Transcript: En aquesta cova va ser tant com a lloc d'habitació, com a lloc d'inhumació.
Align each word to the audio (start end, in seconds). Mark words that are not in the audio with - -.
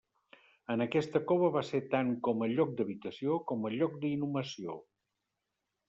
En 0.75 0.83
aquesta 0.85 1.21
cova 1.33 1.51
va 1.57 1.63
ser 1.67 1.83
tant 1.93 2.09
com 2.29 2.43
a 2.45 2.49
lloc 2.55 2.73
d'habitació, 2.81 3.39
com 3.53 3.69
a 3.71 3.75
lloc 3.79 4.01
d'inhumació. 4.07 4.81